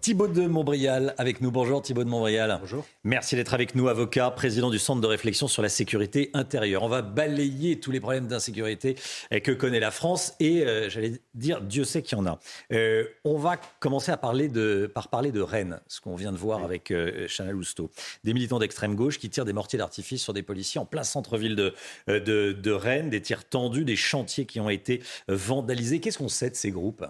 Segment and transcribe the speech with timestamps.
[0.00, 1.50] Thibaut de Montbrial avec nous.
[1.50, 2.56] Bonjour Thibaut de Montbrial.
[2.60, 2.86] Bonjour.
[3.04, 6.82] Merci d'être avec nous, avocat, président du Centre de réflexion sur la sécurité intérieure.
[6.82, 8.96] On va balayer tous les problèmes d'insécurité
[9.30, 12.38] que connaît la France et euh, j'allais dire, Dieu sait qu'il y en a.
[12.72, 16.38] Euh, on va commencer à parler de, par parler de Rennes, ce qu'on vient de
[16.38, 17.90] voir avec euh, Chanel Housteau.
[18.24, 21.56] Des militants d'extrême gauche qui tirent des mortiers d'artifice sur des policiers en plein centre-ville
[21.56, 21.74] de,
[22.08, 26.00] euh, de, de Rennes, des tirs tendus, des chantiers qui ont été vandalisés.
[26.00, 27.04] Qu'est-ce qu'on sait de ces groupes?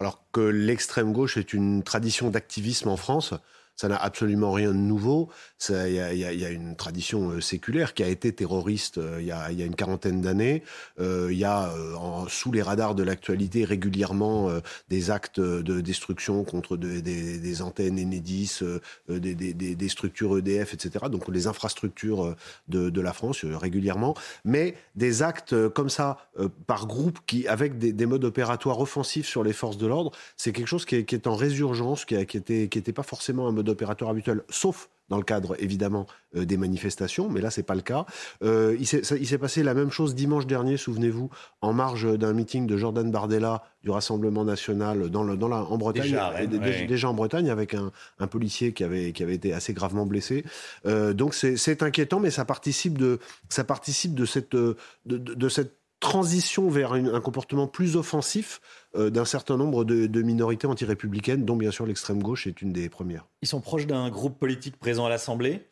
[0.00, 3.34] Alors que l'extrême gauche est une tradition d'activisme en France,
[3.76, 5.30] ça n'a absolument rien de nouveau.
[5.68, 9.50] Il y, a- une tradition euh, séculaire qui a été terroriste euh, il y a,
[9.50, 10.62] une quarantaine d'années.
[11.00, 11.72] Euh, il y a
[12.28, 14.50] sous les radars de l'actualité régulièrement
[14.88, 18.60] des actes de destruction contre de- des, antennes Enedis,
[19.08, 21.06] des, structures EDF, etc.
[21.10, 22.34] Donc les infrastructures
[22.68, 24.14] de, la France régulièrement.
[24.44, 26.18] Mais des actes comme ça
[26.66, 30.52] par groupe qui avec des, des modes opératoires offensifs sur les forces de l'ordre, c'est
[30.52, 33.52] quelque chose qui est, en résurgence, qui, a- qui était qui était pas forcément un
[33.52, 37.74] mode opératoire habituel, sauf dans le cadre évidemment euh, des manifestations, mais là c'est pas
[37.74, 38.06] le cas.
[38.42, 41.28] Euh, il s'est passé la même chose dimanche dernier, souvenez-vous,
[41.60, 45.76] en marge d'un meeting de Jordan Bardella du Rassemblement national dans, le, dans la, en
[45.76, 46.04] Bretagne,
[46.88, 47.10] Déjà ouais.
[47.12, 50.42] en Bretagne avec un, un policier qui avait, qui avait été assez gravement blessé.
[50.86, 53.18] Euh, donc c'est inquiétant, mais ça participe de,
[53.50, 58.60] ça participe de cette, de, de- de cette transition vers une- un comportement plus offensif
[58.94, 62.72] euh, d'un certain nombre de, de minorités anti-républicaines, dont bien sûr l'extrême gauche est une
[62.72, 63.26] des premières.
[63.42, 65.66] Ils sont proches d'un groupe politique présent à l'Assemblée?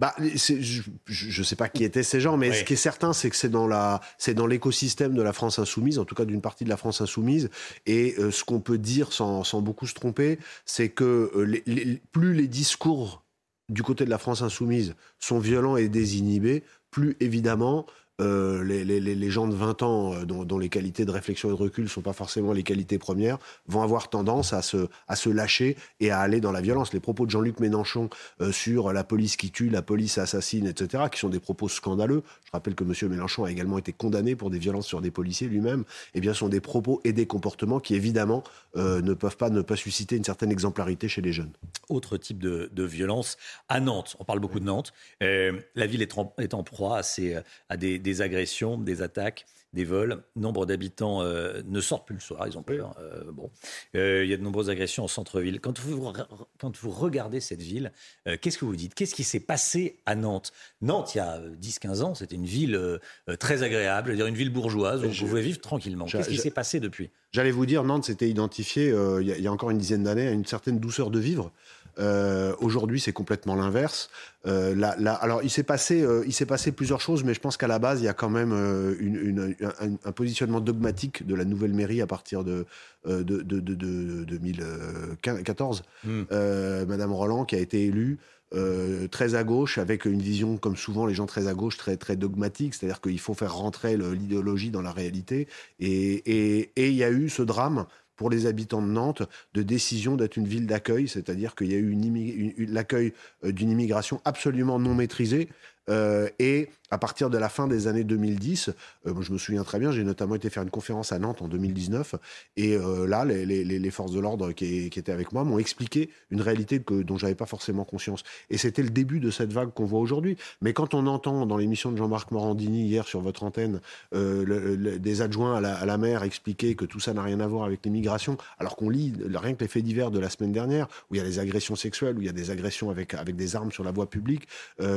[0.00, 2.56] Bah, je ne sais pas qui étaient ces gens, mais Oui.
[2.56, 5.58] ce qui est certain, c'est que c'est dans la, c'est dans l'écosystème de la France
[5.58, 7.50] insoumise, en tout cas d'une partie de la France insoumise.
[7.86, 11.62] Et euh, ce qu'on peut dire, sans, sans beaucoup se tromper, c'est que euh, les-
[11.66, 13.22] les- plus les discours
[13.68, 17.86] du côté de la France insoumise sont violents et désinhibés, plus évidemment.
[18.20, 21.84] Euh, les, gens de 20 ans, euh, dont, les qualités de réflexion et de recul
[21.84, 25.76] ne sont pas forcément les qualités premières, vont avoir tendance à se, à se lâcher
[25.98, 26.92] et à aller dans la violence.
[26.92, 28.08] Les propos de Jean-Luc Mélenchon
[28.40, 32.22] euh, sur la police qui tue, la police assassine, etc., qui sont des propos scandaleux.
[32.54, 33.10] Je rappelle que M.
[33.10, 35.82] Mélenchon a également été condamné pour des violences sur des policiers lui-même.
[36.14, 38.44] Eh bien, sont des propos et des comportements qui, évidemment,
[38.76, 41.50] euh, ne peuvent pas ne pas susciter une certaine exemplarité chez les jeunes.
[41.88, 43.38] autre type de, de violence.
[43.68, 44.92] À Nantes, on parle beaucoup de Nantes.
[45.24, 47.38] Euh, la ville est en, est en proie à, ces-
[47.68, 50.22] à des, des agressions, des attaques, des vols.
[50.36, 52.94] Nombre d'habitants euh, ne sortent plus le soir, ils ont peur.
[53.00, 53.50] Euh, bon,
[53.96, 55.60] Euh, il y a de nombreuses agressions en centre-ville.
[55.60, 56.12] Quand vous,
[56.58, 57.90] quand vous regardez cette ville,
[58.28, 58.94] euh, qu'est-ce que vous dites?
[58.94, 60.52] Qu'est-ce qui s'est passé à Nantes?
[60.80, 64.34] Nantes, il y a 10-15 ans, c'était une ville euh, euh, très agréable, c'est-à-dire une
[64.34, 66.06] ville bourgeoise où Je- vous pouvez vivre tranquillement.
[66.06, 67.10] Qu'est-ce qui s'est passé depuis?
[67.32, 69.78] J'allais vous dire, Nantes s'était identifié euh, il y, a- il y a encore une
[69.78, 71.52] dizaine d'années à une certaine douceur de vivre.
[72.00, 74.10] Euh, Aujourd'hui, c'est complètement l'inverse.
[74.46, 77.40] Euh, là- là- alors, il s'est passé, euh, il s'est passé plusieurs choses, mais je
[77.40, 80.60] pense qu'à la base, il y a quand même euh, une- une- un, un positionnement
[80.60, 82.66] dogmatique de la nouvelle mairie à partir de,
[83.06, 85.82] euh, de, de, de- de 2014.
[86.04, 86.22] Hmm.
[86.32, 88.18] Euh, Madame Roland, qui a été élue.
[88.52, 91.96] Euh, très à gauche, avec une vision, comme souvent les gens très à gauche, très,
[91.96, 95.48] très dogmatique, c'est-à-dire qu'il faut faire rentrer l'idéologie dans la réalité.
[95.80, 99.22] Et il y a eu ce drame pour les habitants de Nantes
[99.54, 103.12] de décision d'être une ville d'accueil, c'est-à-dire qu'il y a eu l'accueil
[103.44, 105.48] euh, d'une immigration absolument non maîtrisée.
[105.90, 108.70] Euh, et à partir de la fin des années 2010,
[109.06, 111.48] euh, je me souviens très bien, j'ai notamment été faire une conférence à Nantes en
[111.48, 112.14] 2019,
[112.56, 116.80] et euh, là, les, forces de l'ordre qui, étaient avec moi m'ont expliqué une réalité
[116.80, 118.22] que, dont j'avais pas forcément conscience.
[118.50, 120.36] Et c'était le début de cette vague qu'on voit aujourd'hui.
[120.60, 123.80] Mais quand on entend dans l'émission de Jean-Marc Morandini hier sur votre antenne
[124.14, 127.64] euh, des adjoints à la, à mer expliquer que tout ça n'a rien à voir
[127.64, 131.14] avec l'immigration, alors qu'on lit rien que les faits divers de la semaine dernière, où
[131.14, 133.56] il y a des agressions sexuelles, où il y a des agressions avec, avec des
[133.56, 134.48] armes sur la voie publique,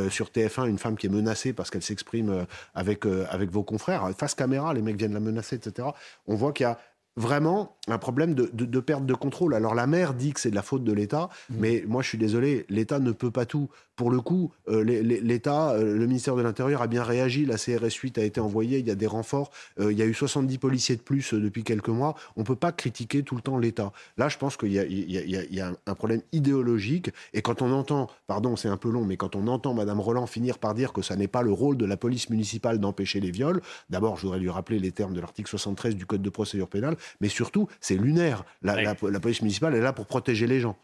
[0.09, 3.63] sur TF1, une femme qui est menacée parce qu'elle s'exprime euh, avec, euh, avec vos
[3.63, 5.89] confrères, face caméra, les mecs viennent la menacer, etc.
[6.27, 6.77] On voit qu'il y a
[7.17, 9.53] vraiment un problème de, de- de perte de contrôle.
[9.53, 12.17] Alors la maire dit que c'est de la faute de l'État, mais moi je suis
[12.17, 13.69] désolé, l'État ne peut pas tout.
[13.95, 17.95] Pour le coup, euh, l'État, euh, le ministère de l'Intérieur a bien réagi, la CRS
[17.99, 19.49] 8 a été envoyée, il y a des renforts,
[19.79, 22.13] euh, il y a eu 70 policiers de plus depuis quelques mois.
[22.35, 23.91] On ne peut pas critiquer tout le temps l'État.
[24.17, 28.55] Là, je pense qu'il y y a un problème idéologique, et quand on entend, pardon
[28.55, 31.15] c'est un peu long, mais quand on entend Madame Roland finir par dire que ça
[31.15, 34.49] n'est pas le rôle de la police municipale d'empêcher les viols, d'abord je voudrais lui
[34.51, 38.43] rappeler les termes de l'article 73 du Code de procédure pénale, mais surtout, c'est lunaire.
[38.61, 40.77] La, police municipale est là pour protéger les gens.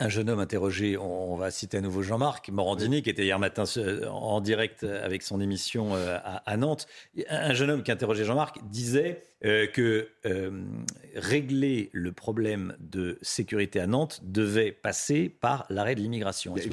[0.00, 3.62] Un jeune homme interrogé, on va citer à nouveau Jean-Marc Morandini, qui était hier matin
[4.10, 6.88] en direct avec son émission euh, à, Nantes.
[7.28, 10.64] Un jeune homme qui interrogeait Jean-Marc disait euh, que euh,
[11.14, 16.56] régler le problème de sécurité à Nantes devait passer par l'arrêt de l'immigration.
[16.56, 16.66] Est-ce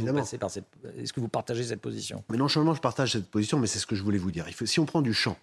[1.14, 2.24] que, vous partagez cette position?
[2.32, 4.48] Mais non seulement je partage cette position, mais c'est ce que je voulais vous dire.
[4.66, 5.38] si on prend du champ,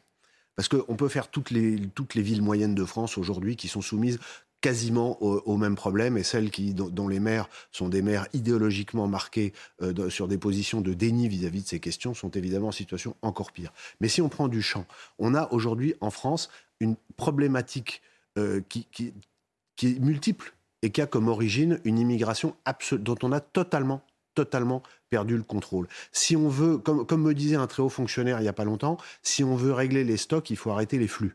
[0.59, 1.79] parce qu'on peut faire toutes les,
[2.17, 4.19] villes moyennes de France aujourd'hui qui sont soumises
[4.61, 9.53] quasiment au, même problème et celles qui, dont, les maires sont des maires idéologiquement marqués
[9.83, 13.53] euh, sur des positions de déni vis-à-vis de ces questions sont évidemment en situation encore
[13.53, 13.73] pire.
[14.01, 14.85] Mais si on prend du champ,
[15.21, 16.51] on a aujourd'hui en France
[16.81, 18.03] une problématique
[18.37, 19.15] euh, qui, qui,
[19.77, 22.57] qui, est multiple et qui a comme origine une immigration
[22.91, 24.03] dont on a totalement
[24.45, 25.89] totalement perdu le contrôle.
[26.13, 28.97] Si on veut, comme, me disait un très haut fonctionnaire il n'y a pas longtemps,
[29.23, 31.35] si on veut régler les stocks, il faut arrêter les flux.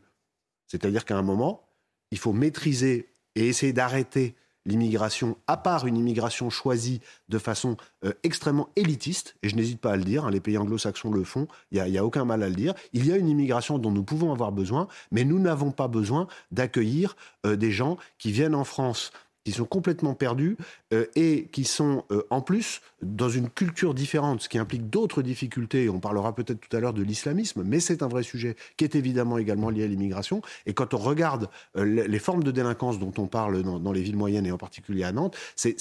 [0.66, 1.62] C'est-à-dire qu'à un moment,
[2.10, 4.34] il faut maîtriser et essayer d'arrêter
[4.64, 9.92] l'immigration, à part une immigration choisie de façon euh, extrêmement élitiste, et je n'hésite pas
[9.92, 12.48] à le dire, hein, les pays anglo-saxons le font, il n'y a, aucun mal à
[12.48, 15.70] le dire, il y a une immigration dont nous pouvons avoir besoin, mais nous n'avons
[15.70, 17.14] pas besoin d'accueillir
[17.44, 19.12] euh, des gens qui viennent en France
[19.44, 20.56] qui sont complètement perdus
[20.92, 25.20] euh, et qui sont euh, en plus dans une culture différente, ce qui implique d'autres
[25.22, 25.90] difficultés.
[25.90, 28.94] On parlera peut-être tout à l'heure de l'islamisme, mais c'est un vrai sujet qui est
[28.94, 30.40] évidemment également lié à l'immigration.
[30.64, 34.16] Et quand on regarde euh, les formes de délinquance dont on parle dans, les villes
[34.16, 35.76] moyennes et en particulier à Nantes, c'est,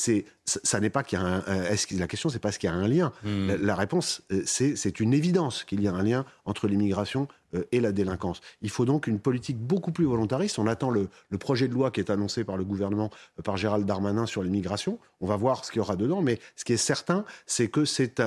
[0.45, 2.73] ça n'est pas qu'il y a un, est-ce la question, c'est pas ce qu'il y
[2.73, 3.13] a un lien?
[3.23, 3.51] Hmm.
[3.61, 7.27] La, réponse, c'est, c'est une évidence qu'il y a un lien entre l'immigration
[7.71, 8.41] et la délinquance.
[8.61, 10.59] Il faut donc une politique beaucoup plus volontariste.
[10.59, 11.09] On attend le,
[11.39, 13.09] projet de loi qui est annoncé par le gouvernement,
[13.39, 14.99] euh, par Gérald Darmanin sur l'immigration.
[15.21, 17.85] On va voir ce qu'il y aura dedans, mais ce qui est certain, c'est que
[17.85, 18.21] c'est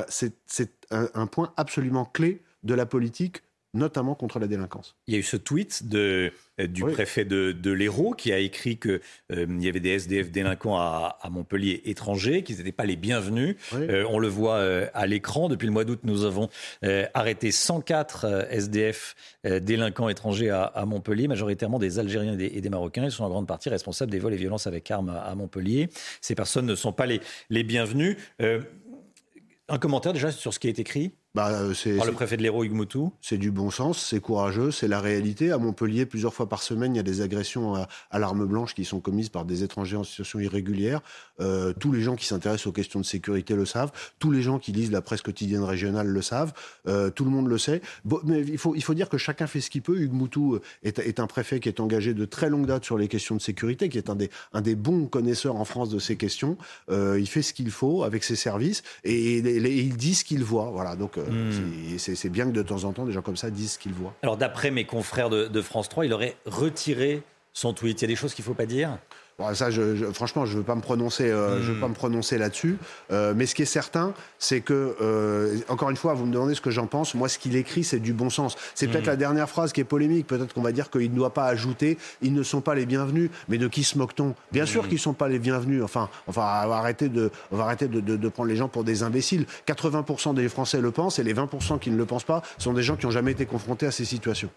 [0.90, 3.43] un point absolument clé de la politique
[3.76, 4.96] notamment contre la délinquance.
[5.06, 8.38] Il y a eu ce tweet de, euh, du préfet de, de l'Hérault qui a
[8.38, 9.00] écrit qu'il
[9.32, 13.56] euh, y avait des SDF délinquants à, Montpellier étrangers, qu'ils n'étaient pas les bienvenus.
[13.75, 14.61] Euh, on le voit
[14.94, 15.49] à l'écran.
[15.49, 16.49] Depuis le mois d'août, nous avons
[17.14, 19.14] arrêté 104 SDF
[19.44, 23.05] délinquants étrangers à, Montpellier, majoritairement des Algériens et des, Marocains.
[23.05, 25.88] Ils sont en grande partie responsables des vols et violences avec armes à, Montpellier.
[26.20, 27.20] Ces personnes ne sont pas les,
[27.50, 28.17] les bienvenues.
[29.69, 31.12] un commentaire déjà sur ce qui est écrit?
[31.36, 34.88] Bah, euh, c'est, le préfet de l'Hérault, Hugues C'est du bon sens, c'est courageux, c'est
[34.88, 35.52] la réalité.
[35.52, 38.86] À Montpellier, plusieurs fois par semaine, il y a des agressions à, l'arme blanche qui
[38.86, 41.02] sont commises par des étrangers en situation irrégulière.
[41.40, 43.92] Euh, tous les gens qui s'intéressent aux questions de sécurité le savent.
[44.18, 46.54] Tous les gens qui lisent la presse quotidienne régionale le savent.
[46.88, 47.82] Euh, tout le monde le sait.
[48.24, 50.00] mais il faut, il faut dire que chacun fait ce qu'il peut.
[50.00, 53.08] Hugues Moutou est, est, un préfet qui est engagé de très longue date sur les
[53.08, 56.16] questions de sécurité, qui est un des, un des bons connaisseurs en France de ces
[56.16, 56.56] questions.
[56.90, 60.70] il fait ce qu'il faut avec ses services et, il dit ce qu'il voit.
[60.70, 61.99] Voilà, donc Hmm.
[61.99, 64.14] C'est bien que de temps en temps, des gens comme ça disent ce qu'ils voient.
[64.23, 68.00] Alors, d'après mes confrères de, de France 3, il aurait retiré son tweet.
[68.00, 68.99] Il y a des choses qu'il ne faut pas dire?
[69.52, 72.38] Ça, je, franchement, je ne veux pas me prononcer, euh, je veux pas me prononcer
[72.38, 72.78] là-dessus.
[73.12, 76.54] Euh, mais ce qui est certain, c'est que, euh, encore une fois, vous me demandez
[76.54, 77.14] ce que j'en pense.
[77.14, 78.56] Moi, ce qu'il écrit, c'est du bon sens.
[78.74, 79.08] C'est peut-être hmm.
[79.08, 80.26] la dernière phrase qui est polémique.
[80.26, 83.30] Peut-être qu'on va dire qu'il ne doit pas ajouter ils ne sont pas les bienvenus.
[83.48, 84.34] Mais de qui se moque-t-on?
[84.52, 84.88] Bien sûr hmm.
[84.88, 85.82] qu'ils ne sont pas les bienvenus.
[85.82, 88.68] Enfin, enfin, on va arrêter de, on va arrêter de, de, de prendre les gens
[88.68, 89.44] pour des imbéciles.
[89.66, 92.82] 80% des Français le pensent et les 20% qui ne le pensent pas sont des
[92.82, 94.50] gens qui n'ont jamais été confrontés à ces situations.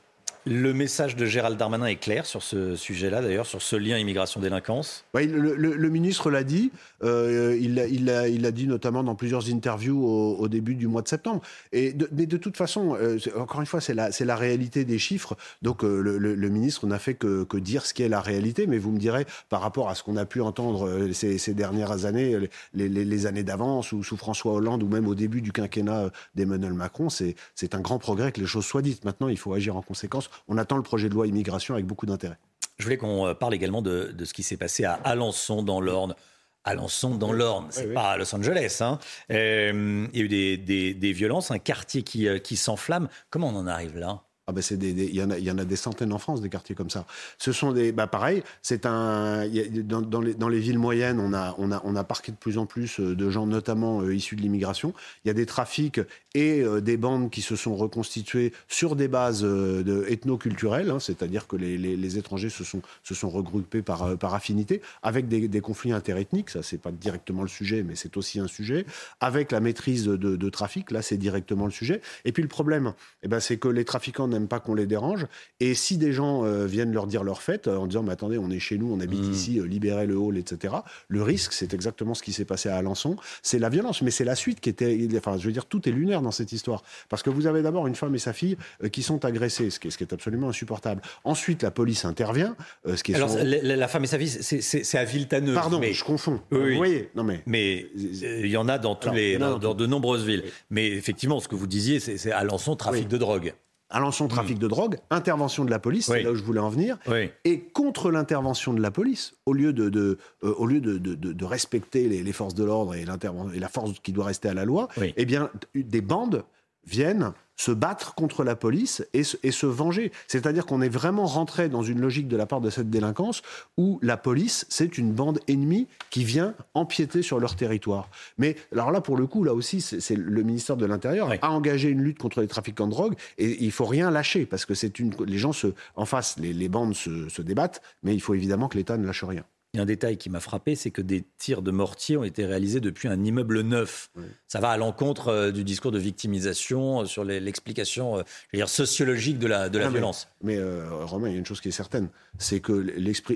[0.45, 5.03] Le message de Gérald Darmanin est clair sur ce sujet-là, d'ailleurs, sur ce lien immigration-délinquance?
[5.13, 6.71] Oui, le, ministre l'a dit.
[7.03, 7.75] Euh, il
[8.05, 11.41] l'a dit notamment dans plusieurs interviews au, début du mois de septembre.
[11.73, 15.35] Et mais de toute façon, euh, encore une fois, c'est la, réalité des chiffres.
[15.61, 18.65] Donc euh, le, ministre n'a fait que, dire ce qui est la réalité.
[18.65, 22.05] Mais vous me direz, par rapport à ce qu'on a pu entendre ces, ces dernières
[22.05, 22.37] années,
[22.73, 26.73] les, les, années d'avance, ou sous François Hollande, ou même au début du quinquennat d'Emmanuel
[26.73, 27.35] Macron, c'est
[27.73, 29.03] un grand progrès que les choses soient dites.
[29.03, 32.05] Maintenant, il faut agir en conséquence on attend le projet de loi immigration avec beaucoup
[32.05, 32.37] d'intérêt.
[32.77, 36.15] Je voulais qu'on euh, parle également de, ce qui s'est passé à Alençon dans l'Orne.
[36.63, 38.79] Alençon dans l'Orne, c'est pas à Los Angeles.
[38.81, 38.99] Hein.
[39.31, 40.57] Euh, il y a eu
[40.93, 43.07] des, violences, un quartier qui, euh, qui s'enflamme.
[43.29, 44.23] Comment on en arrive là?
[44.49, 46.41] Ah ben c'est il y, en a, il y en a des centaines en France
[46.41, 47.05] des quartiers comme ça.
[47.37, 49.47] Ce sont des, bah pareil, c'est un,
[49.83, 52.37] dans, dans, les, dans les villes moyennes, on a, on a, on a parqué de
[52.37, 54.95] plus en plus euh, de gens, notamment euh, issus de l'immigration.
[55.23, 56.01] Il y a des trafics
[56.33, 61.45] et euh, des bandes qui se sont reconstituées sur des bases de ethno-culturelles, hein, c'est-à-dire
[61.45, 65.61] que les, les, étrangers se sont, se sont regroupés par, par affinité, avec des, des
[65.61, 66.49] conflits interethniques.
[66.49, 68.87] Ça, c'est pas directement le sujet, mais c'est aussi un sujet.
[69.19, 72.01] Avec la maîtrise de, de trafic, là, c'est directement le sujet.
[72.25, 75.25] Et puis le problème, eh ben, c'est que les trafiquants n'aiment pas qu'on les dérange.
[75.59, 78.59] Et si des gens viennent leur dire leur fête en disant, mais attendez, on est
[78.59, 79.31] chez nous, on habite mmh.
[79.31, 80.75] ici, libérez le hall, etc.
[81.07, 84.01] Le risque, c'est exactement ce qui s'est passé à Alençon, c'est la violence.
[84.01, 86.51] Mais c'est la suite qui était, enfin, je veux dire, tout est lunaire dans cette
[86.51, 86.83] histoire.
[87.09, 88.57] Parce que vous avez d'abord une femme et sa fille
[88.91, 91.01] qui sont agressées, ce qui est, ce qui est absolument insupportable.
[91.23, 92.55] Ensuite, la police intervient.
[92.85, 95.55] ce qui est Alors, la, femme et sa fille, c'est à Villetaneuse.
[95.55, 95.93] Pardon, mais...
[95.93, 96.39] je confonds.
[96.51, 97.41] Vous voyez, non mais.
[97.45, 100.43] Mais il y en a dans, tous les, dans, de nombreuses villes.
[100.69, 103.53] Mais effectivement, ce que vous disiez, c'est Alençon, trafic de drogue.
[103.91, 104.59] Alençon, trafic mm.
[104.59, 106.97] de drogue, intervention de la police, c'est là où je voulais en venir.
[107.43, 111.45] Et contre l'intervention de la police, au lieu de, de euh, au lieu de, de,
[111.45, 114.89] respecter les, forces de l'ordre et, et, la force qui doit rester à la loi,
[115.17, 116.43] eh bien, des bandes
[116.89, 120.13] viennent se battre contre la police et se, venger.
[120.27, 123.41] C'est-à-dire qu'on est vraiment rentré dans une logique de la part de cette délinquance
[123.77, 128.09] où la police, c'est une bande ennemie qui vient empiéter sur leur territoire.
[128.37, 131.89] Mais alors là, pour le coup, là aussi, c'est le ministère de l'Intérieur a engagé
[131.89, 134.97] une lutte contre les trafiquants de drogue et il faut rien lâcher parce que c'est
[134.99, 135.67] une, les gens se,
[135.97, 139.25] en face, les, bandes se, se débattent, mais il faut évidemment que l'État ne lâche
[139.25, 139.43] rien.
[139.73, 142.23] Il y a un détail qui m'a frappé, c'est que des tirs de mortier ont
[142.23, 144.09] été réalisés depuis un immeuble neuf.
[144.47, 149.45] Ça va à l'encontre euh, du discours de victimisation euh, sur l'explication euh, sociologique de
[149.45, 150.27] la, de la violence.
[150.41, 150.57] Mais,
[151.03, 152.09] Romain, il y a une chose qui est certaine,
[152.39, 152.73] c'est que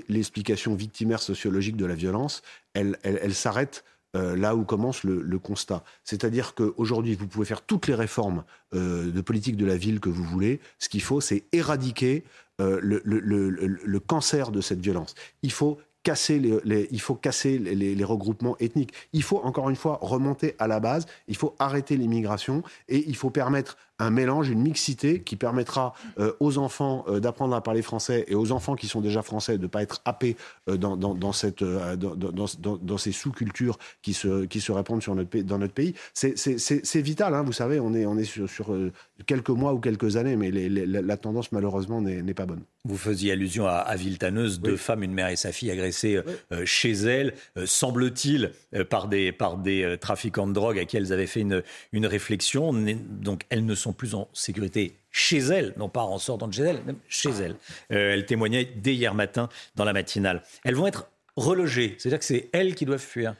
[0.08, 5.84] l'explication victimaire sociologique de la violence, elle, elle, s'arrête là où commence le, constat.
[6.02, 10.24] C'est-à-dire qu'aujourd'hui, vous pouvez faire toutes les réformes de politique de la ville que vous
[10.24, 10.60] voulez.
[10.78, 12.24] Ce qu'il faut, c'est éradiquer
[12.58, 15.14] le, le, cancer de cette violence.
[15.42, 18.92] Il faut casser les, il faut casser les, regroupements ethniques.
[19.12, 21.06] Il faut encore une fois remonter à la base.
[21.26, 26.32] Il faut arrêter l'immigration et il faut permettre un mélange, une mixité qui permettra euh,
[26.40, 29.62] aux enfants euh, d'apprendre à parler français et aux enfants qui sont déjà français de
[29.62, 30.36] ne pas être happés
[30.68, 35.38] euh, dans, dans, cette, dans, dans, ces sous-cultures qui se, qui se répandent sur notre,
[35.38, 35.94] dans notre pays.
[36.12, 38.74] C'est vital, hein, vous savez, on est, on est sur, sur
[39.26, 42.62] quelques mois ou quelques années, mais la, tendance malheureusement n'est pas bonne.
[42.86, 46.20] Vous faisiez allusion à, à Villetaneuse, deux femmes, une mère et sa fille agressées
[46.64, 47.34] chez elles,
[47.64, 48.52] semble-t-il,
[48.90, 52.72] par des, par des trafiquants de drogue à qui elles avaient fait une, une réflexion.
[52.72, 56.62] Donc elles ne sont plus en sécurité chez elles, non pas en sortant de chez
[56.62, 57.56] elles, même chez elles.
[57.92, 60.42] Euh, elles témoignaient dès hier matin dans la matinale.
[60.64, 63.34] Elles vont être relogées, c'est-à-dire que c'est elles qui doivent fuir.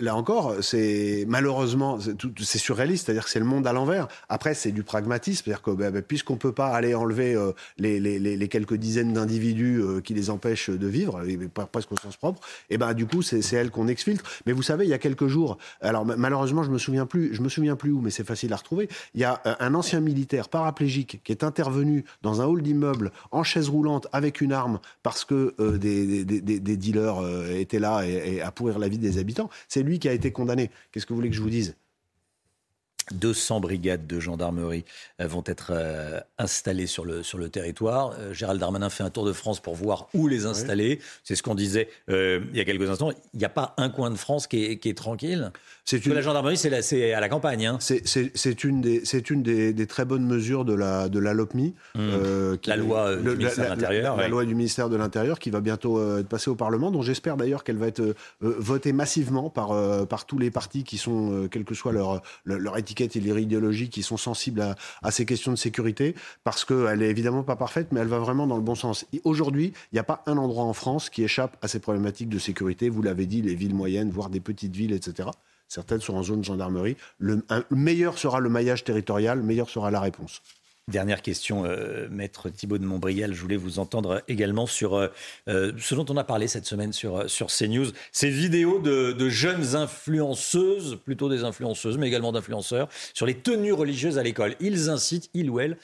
[0.00, 1.98] Là encore, c'est malheureusement
[2.38, 4.06] c'est surréaliste, c'est-à-dire que c'est le monde à l'envers.
[4.28, 8.48] Après, c'est du pragmatisme, c'est-à-dire que bah, bah, puisqu'on peut pas aller enlever euh, les,
[8.48, 11.20] quelques dizaines d'individus euh, qui les empêchent de vivre,
[11.72, 12.40] presque au sens propre,
[12.70, 14.24] et ben du coup c'est elles qu'on exfiltre.
[14.46, 17.92] Mais vous savez, il y a quelques jours, alors malheureusement je me me souviens plus
[17.92, 18.88] où, mais c'est facile à retrouver.
[19.14, 23.10] Il y a euh, un ancien militaire paraplégique qui est intervenu dans un hall d'immeuble
[23.32, 28.78] en chaise roulante avec une arme parce que des, dealers étaient là et à pourrir
[28.78, 30.70] la vie des habitants c'est lui qui a été condamné.
[30.90, 31.76] Qu'est-ce que vous voulez que je vous dise?
[33.12, 34.84] 200 brigades de gendarmerie
[35.20, 38.14] euh, vont être euh, installées sur le, sur le territoire.
[38.18, 41.00] Euh, Gérald Darmanin fait un tour de France pour voir où les installer.
[41.24, 43.10] C'est ce qu'on disait il y a quelques instants.
[43.34, 45.52] Il n'y a pas un coin de France qui est, qui est tranquille.
[45.84, 46.14] C'est une...
[46.14, 47.66] La gendarmerie, c'est à la campagne.
[47.66, 47.78] Hein.
[47.80, 51.74] C'est une, des, une des, des, très bonnes mesures de la, de la LOPMI.
[51.94, 52.00] Mmh.
[52.66, 54.16] la loi du ministère de l'Intérieur.
[54.16, 57.36] La, loi du ministère de l'Intérieur qui va bientôt être passée au Parlement, dont j'espère
[57.36, 61.74] d'ailleurs qu'elle va être votée massivement par, par tous les partis qui sont, quelle que
[61.74, 66.14] soit leur, leur étiquette et les idéologies qui sont sensibles à, ces questions de sécurité,
[66.44, 69.06] parce qu'elle n'est évidemment pas parfaite, mais elle va vraiment dans le bon sens.
[69.24, 72.38] Aujourd'hui, il n'y a pas un endroit en France qui échappe à ces problématiques de
[72.38, 72.88] sécurité.
[72.88, 75.30] Vous l'avez dit, les villes moyennes, voire des petites villes, etc.
[75.68, 76.96] Certaines sont en zone gendarmerie.
[77.18, 80.42] Le, meilleur sera le maillage territorial, meilleur sera la réponse.
[80.88, 83.32] Dernière question, euh, maître Thibault de Montbrial.
[83.34, 85.06] Je voulais vous entendre également sur euh,
[85.48, 89.76] euh, ce dont on a parlé cette semaine sur, sur CNews, ces vidéos de, jeunes
[89.76, 94.56] influenceuses, plutôt des influenceuses, mais également d'influenceurs, sur les tenues religieuses à l'école.
[94.58, 95.78] Ils incitent, ils ou elles,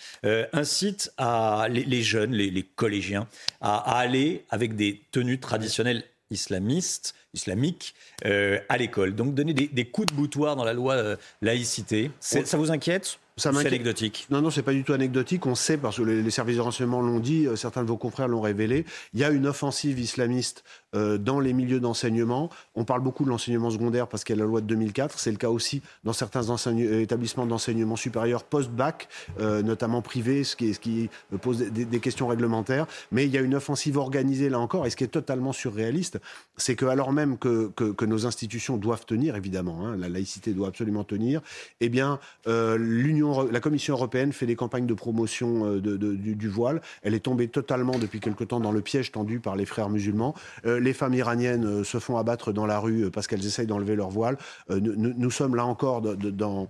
[0.53, 3.29] incitent à, les, jeunes, les, collégiens,
[3.61, 6.03] à, aller avec des tenues traditionnelles
[6.33, 9.15] islamistes, islamiques, à l'école.
[9.15, 12.11] Donc donner des, des, coups de boutoir dans la loi laïcité.
[12.19, 13.21] Ça vous inquiète?
[13.39, 14.27] C'est anecdotique.
[14.31, 15.47] Non, non, c'est pas du tout anecdotique.
[15.47, 18.29] On sait, parce que les, services de renseignement l'ont dit, euh, certains de vos confrères
[18.29, 20.65] l'ont révélé, il y a une offensive islamiste
[20.95, 22.51] euh, dans les milieux d'enseignement.
[22.75, 25.19] On parle beaucoup de l'enseignement secondaire parce qu'il y a la loi de 2004.
[25.19, 31.11] C'est le cas aussi dans certains euh, établissements d'enseignement supérieur post-bac, notamment privés, ce qui,
[31.41, 32.87] pose des, questions réglementaires.
[33.13, 34.87] Mais il y a une offensive organisée là encore.
[34.87, 36.19] Et ce qui est totalement surréaliste,
[36.57, 37.73] c'est que alors même que,
[38.05, 41.43] nos institutions doivent tenir, évidemment, hein, la laïcité doit absolument tenir,
[41.81, 46.81] eh bien, l'Union la Commission européenne fait des campagnes de promotion euh, du, voile.
[47.03, 50.35] Elle est tombée totalement depuis quelque temps dans le piège tendu par les frères musulmans.
[50.67, 54.11] Euh, les femmes iraniennes se font abattre dans la rue parce qu'elles essayent d'enlever leur
[54.11, 54.39] voile.
[54.71, 56.69] Nous, nous, sommes là encore dans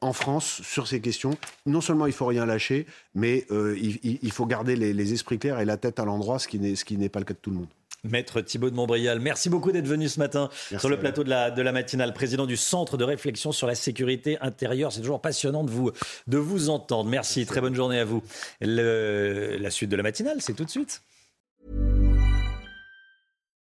[0.00, 1.36] en France sur ces questions.
[1.66, 5.64] Non seulement il faut rien lâcher, mais il, faut garder les, les, esprits clairs et
[5.64, 6.58] la tête à l'endroit, ce qui
[6.96, 7.68] n'est pas le cas de tout le monde.
[8.04, 11.50] Maître Thibault de Montbrial, merci beaucoup d'être venu ce matin sur le plateau de la,
[11.50, 14.92] de la matinale, président du Centre de réflexion sur la sécurité intérieure.
[14.92, 15.90] C'est toujours passionnant de vous,
[16.26, 17.10] de vous entendre.
[17.10, 18.22] Merci, très bonne journée à vous.
[18.60, 21.02] la suite de la matinale, c'est tout de suite.